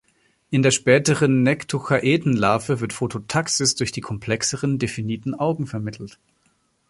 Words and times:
In 0.49 0.63
der 0.63 0.71
späteren 0.71 1.43
Nektochaeten-Larve 1.43 2.79
wird 2.79 2.91
Phototaxis 2.91 3.75
durch 3.75 3.91
die 3.91 4.01
komplexeren 4.01 4.79
definiten 4.79 5.35
Augen 5.35 5.67
vermittelt. 5.67 6.17